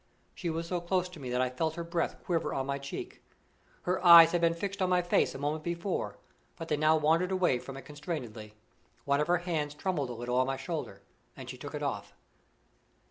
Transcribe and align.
She 0.33 0.49
was 0.49 0.67
so 0.67 0.81
close 0.81 1.07
to 1.09 1.19
me 1.19 1.29
that 1.29 1.41
I 1.41 1.51
felt 1.51 1.75
her 1.75 1.83
breath 1.83 2.23
quiver 2.23 2.55
on 2.55 2.65
my 2.65 2.79
cheek. 2.79 3.21
Her 3.83 4.03
eyes 4.03 4.31
had 4.31 4.41
been 4.41 4.55
fixed 4.55 4.81
on 4.81 4.89
my 4.89 5.03
face 5.03 5.35
a 5.35 5.37
moment 5.37 5.63
before, 5.63 6.17
but 6.55 6.69
they 6.69 6.75
now 6.77 6.97
wandered 6.97 7.31
away 7.31 7.59
from 7.59 7.77
it 7.77 7.83
constrainedly. 7.85 8.55
One 9.05 9.21
of 9.21 9.27
her 9.27 9.37
hands 9.45 9.75
trembled 9.75 10.09
a 10.09 10.13
little 10.13 10.37
on 10.39 10.47
my 10.47 10.57
shoulder, 10.57 11.03
and 11.37 11.47
she 11.47 11.57
took 11.59 11.75
it 11.75 11.83
off. 11.83 12.15